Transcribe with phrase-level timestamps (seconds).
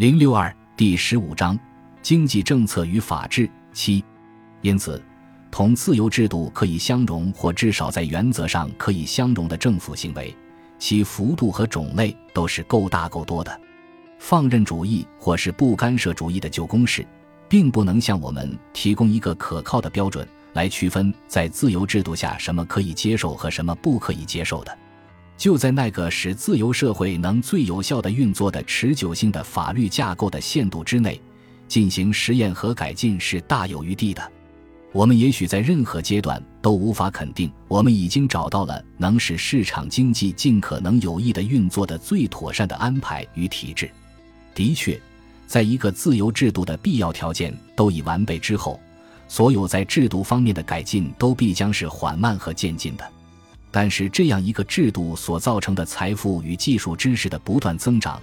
[0.00, 1.60] 零六二第十五章
[2.00, 4.02] 经济政策与法治七，
[4.62, 4.98] 因此，
[5.50, 10.34] 同自由制度可以相容或至少在原则上可以相容的政府行为，
[10.78, 13.60] 其幅度和种类都是够大够多的。
[14.18, 17.06] 放任主义或是不干涉主义的旧公式，
[17.46, 24.78] 并不能向我们提供一个可靠的标准来区分在自由制度下什么可以接受和什么不可以接受的。
[25.40, 31.18] 就在那个使自由社会能最有效地运作的持久性的法律架构的限度之内，
[31.66, 34.22] 进行实验和改进是大有余地的。
[34.92, 43.90] 我们也许在任何阶段都无法肯定，我们已经找到了能使市场经济尽可能有益的运作的最妥善的安排与体制。
[44.54, 45.00] 的确，
[45.46, 48.78] 在一个自由制度的必要条件都已完备之后，
[49.26, 53.10] 所有在制度方面的改进都必将是缓慢和渐进的。
[53.72, 58.20] 但是，这样一个制度所造成的财富与技术知识的不断增长，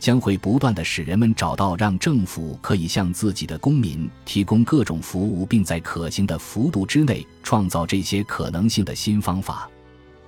[0.00, 9.70] 将会不断的使人们找到让政府可以向自己的公民提供各种服务，并在可行的幅度之内创造这些可能性的新方法。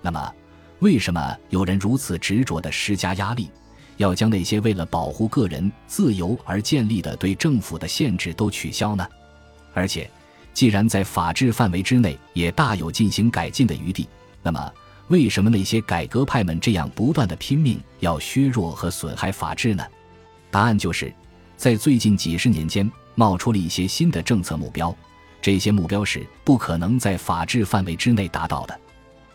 [0.00, 0.32] 那么，
[0.78, 3.50] 为什么有人如此执着的施加压力，
[3.96, 9.04] 要将那些为了保护个人自由而建立的对政府的限制都取消呢？
[9.74, 10.08] 而且，
[10.54, 14.06] 既然在法治范围之内也大有进行改进的余地。
[14.42, 14.72] 那么，
[15.08, 19.84] 为什么那些改革派们这样不断的拼命要削弱和损害法治呢？
[20.50, 21.12] 答案就是，
[21.56, 24.94] 在最近几十年间冒出了一些新的政策目标，
[25.40, 28.78] 这些目标是不可能在法治范围之内达到的。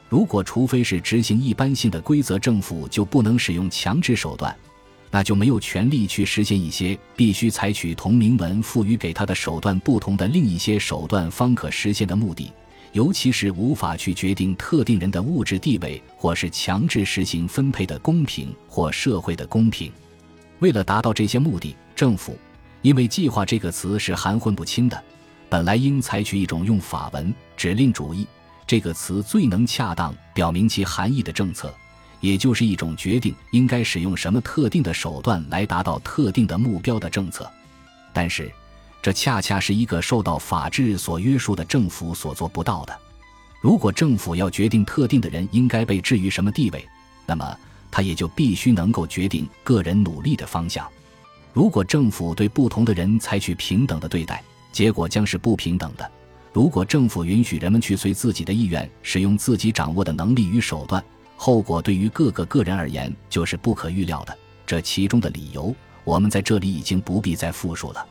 [0.10, 4.56] 如果除非是执行一般性的规则，政府就不能使用强制手段，
[5.12, 12.52] 那就没有权利去实现一些必须采取同明文赋予给他的手段不同的另一些手段方可实现的目的。
[12.98, 19.92] 尤其是无法去决定特定人的物质地位，或是强制实行分配的公平或社会的公平。
[20.58, 22.36] 为了达到这些目的，政府
[22.82, 25.00] 因为“计划”这个词是含混不清的，
[25.48, 28.26] 本来应采取一种用法文“指令主义”
[28.66, 31.72] 这个词最能恰当表明其含义的政策，
[32.20, 37.48] 也就是一种决定应该使用什么特定的手段来达到特定的目标的政策。
[38.12, 38.52] 但是。
[39.02, 43.00] 这恰恰是一个受到法治所约束的政府所做不到的。
[43.62, 46.88] 如果政府要决定特定的人应该被置于什么地位，
[47.26, 47.58] 那么
[47.90, 50.88] 他也就必须能够决定个人努力的方向。
[51.54, 56.12] 如果政府对不同的人采取平等的对待，结果将是不平等的。
[56.54, 61.04] 如果政府允许人们去随自己的意愿使用自己掌握的能力与手段，
[61.36, 64.38] 后果对于各个个人而言就是不可预料的。
[64.66, 68.06] 这其中的理由，我们在这里已经不必再复述了。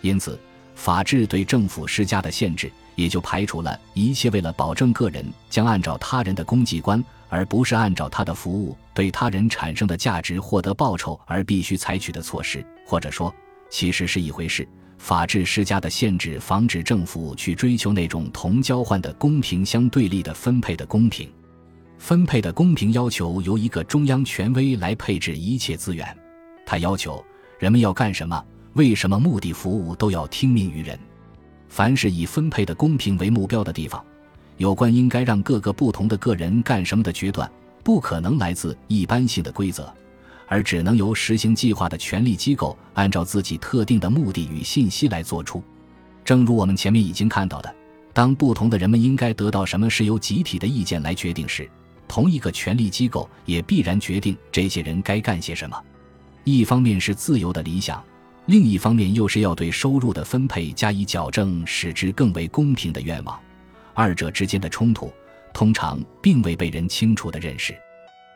[0.00, 0.38] 因此，
[0.74, 12.64] 法治对政府施加的限制，也就排除了一切为了保证个人将按照他人的供给观，而不是按照他的服务对他人产生的价值获得报酬而必须采取的措施。
[12.86, 13.34] 或者说，
[13.68, 14.66] 其实是一回事。
[14.98, 21.32] 法治施加的限制，防止政府去追求那种同交换的公平相对立的分配的公平。
[21.96, 26.16] 分配的公平要求由一个中央权威来配置一切资源，
[26.66, 27.24] 他要求
[27.58, 28.44] 人们要干什么。
[28.74, 30.98] 为什么目的服务都要听命于人？
[31.68, 34.04] 凡是以分配的公平为目标的地方，
[34.58, 37.50] 有关应该让各个不同的个人干什么的决断，
[37.82, 39.92] 不可能来自一般性的规则，
[40.46, 45.62] 而只能由实行计划的权力机构按照自己特定的目的与信息来做出。
[46.24, 47.74] 正如我们前面已经看到的，
[48.12, 51.68] 当不同的人们应该得到什么是由集体的意见来决定时，
[52.06, 55.76] 同一个权力机构也必然决定这些人该干些什么。
[56.44, 58.02] 一方面是自由的理想。
[58.46, 63.38] 另一方面，又是要对收入的分配加以矫正，使之更为公平的愿望。
[63.94, 65.12] 二者之间的冲突，
[65.52, 67.76] 通常并未被人清楚的认识。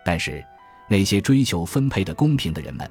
[0.04, 0.44] 但是，
[0.88, 2.88] 那些追求分配的公平的人们，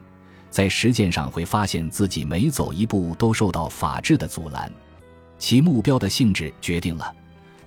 [0.50, 4.72] 在实践上会发现自己每走一步都受到法治的阻拦。
[5.38, 7.14] 其目标的性质决定了，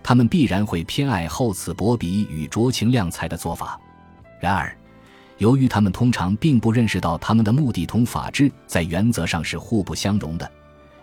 [0.02, 3.80] 他们必然会偏爱厚此薄彼与酌情量才的做法。
[4.40, 4.76] 然而，
[5.38, 10.50] 由于他们通常并不认识到他们的目的同法治在原则上是互不相容的，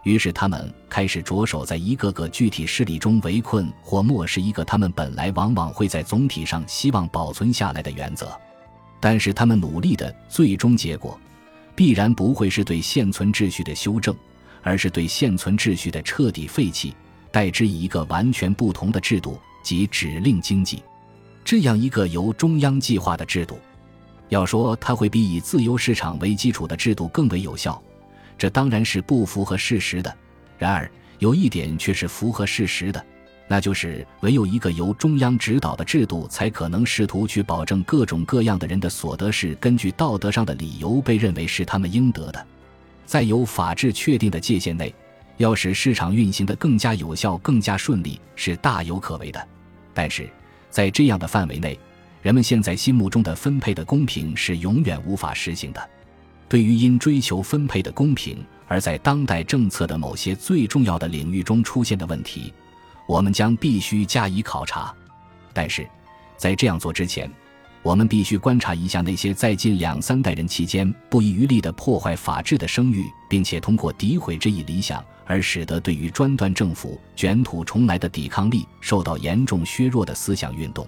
[0.04, 8.32] 于是他们开始着手在一个个具体事例中围困或漠视一个他们本来往往会在总体上希望保存下来的原则。
[9.00, 11.20] 但是他们努力的最终结果，
[11.76, 14.16] 必然不会是对现存秩序的修正，
[14.64, 16.96] 而是对现存秩序的彻底废弃，
[17.32, 20.82] 代之以一个完全不同的制度及指令经济，
[21.46, 23.60] 这样一个由中央计划的制度。
[24.30, 27.82] 要说它会比以自由市场为基础的制度更为有效，
[28.38, 30.14] 这当然是不符合事实的。
[30.58, 30.90] 然而，
[31.20, 33.06] 有一点却是符合事实的，
[33.48, 42.46] 那就是唯有一个由中央指导的制度，才可能试图去保证各种各样的人的所得是根据道德上的理由被认为是他们应得的。
[43.06, 44.94] 在有法治确定的界限内，
[45.38, 49.48] 要使市场运行的更加有效、更加顺利，是大有可为的。
[49.94, 50.30] 但是，
[50.70, 51.78] 在这样的范围内，
[52.24, 55.90] 人们现在心目中的分配的公平是永远无法实行的。
[56.48, 62.54] 对于因追求分配的公平而在当代政策的某些最重要的领域中出现的问题，
[63.10, 64.94] 我们将必须加以考察。
[65.52, 65.86] 但是，
[66.38, 67.30] 在这样做之前，
[67.82, 80.88] 我们必须观察一下那些在近两三代人期间不遗余力地破坏法治的声誉，并且通过诋毁这一理想而使得对于专断政府卷土重来的抵抗力受到严重削弱的思想运动。